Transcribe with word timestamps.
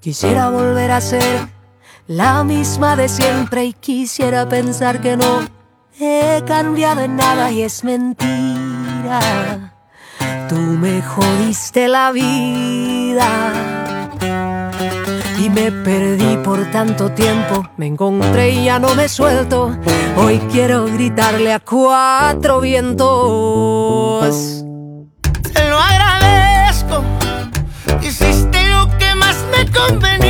Quisiera 0.00 0.50
volver 0.50 0.90
a 0.90 1.00
ser 1.00 1.48
la 2.06 2.44
misma 2.44 2.96
de 2.96 3.08
siempre 3.08 3.64
y 3.64 3.72
quisiera 3.72 4.48
pensar 4.48 5.00
que 5.00 5.16
no 5.16 5.40
he 5.98 6.42
cambiado 6.46 7.00
en 7.00 7.16
nada 7.16 7.50
y 7.50 7.62
es 7.62 7.84
mentira. 7.84 9.72
Tú 10.48 10.56
me 10.56 11.00
jodiste 11.00 11.88
la 11.88 12.12
vida 12.12 13.52
y 15.40 15.48
me 15.48 15.72
perdí 15.72 16.36
por 16.44 16.70
tanto 16.70 17.10
tiempo. 17.12 17.66
Me 17.76 17.86
encontré 17.86 18.50
y 18.50 18.64
ya 18.64 18.78
no 18.78 18.94
me 18.94 19.08
suelto. 19.08 19.74
Hoy 20.16 20.38
quiero 20.52 20.84
gritarle 20.84 21.52
a 21.52 21.60
cuatro 21.60 22.60
vientos. 22.60 24.63
Más 29.74 29.92
me 30.00 30.23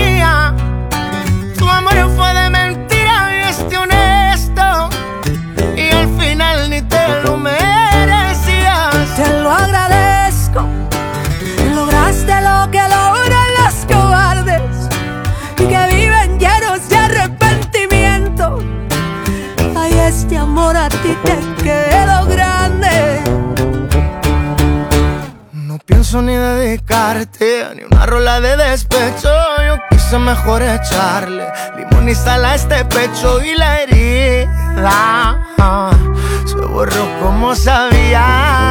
Ni 26.23 26.36
dedicarte 26.36 27.66
ni 27.74 27.82
una 27.82 28.06
rola 28.06 28.41
de 28.41 28.56
despecho. 28.56 29.28
Yo 29.66 29.75
quise 29.91 30.16
mejor 30.16 30.62
echarle 30.62 31.44
limón 31.77 32.08
y 32.08 32.14
sal 32.14 32.44
a 32.44 32.55
este 32.55 32.84
pecho 32.84 33.42
y 33.42 33.56
la 33.56 33.80
herida 33.80 35.44
se 36.47 36.55
borró 36.55 37.05
como 37.20 37.56
sabía. 37.56 38.63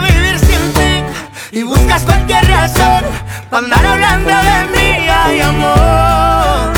Vivir 0.00 0.38
sin 0.38 0.72
ti 0.72 1.58
y 1.58 1.62
buscas 1.62 2.02
cualquier 2.02 2.46
razón 2.48 3.04
para 3.50 3.64
andar 3.64 3.86
hablando 3.86 4.30
de 4.30 4.58
mí, 4.74 5.08
ay 5.08 5.40
amor. 5.40 6.72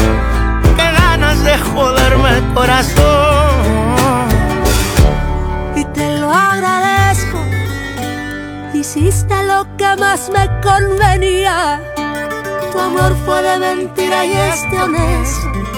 Qué 0.76 0.92
ganas 0.92 1.42
de 1.44 1.58
joderme 1.58 2.30
el 2.38 2.54
corazón. 2.54 3.50
y 5.76 5.84
te 5.84 6.18
lo 6.18 6.30
agradezco. 6.30 7.38
Hiciste 8.74 9.34
lo 9.44 9.66
que 9.76 9.96
más 9.96 10.30
me 10.30 10.48
convenía. 10.60 11.80
Tu 12.72 12.78
amor 12.78 13.16
fue 13.24 13.42
de 13.42 13.58
mentira 13.58 14.24
y 14.24 14.32
es 14.32 14.70
de 14.70 14.78
honesto. 14.78 15.69